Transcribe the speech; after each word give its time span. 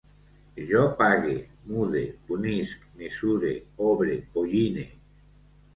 Jo 0.69 0.79
pague, 1.01 1.35
mude, 1.73 2.03
punisc, 2.31 2.89
mesure, 3.03 3.53
obre, 3.91 4.21
polline 4.35 4.93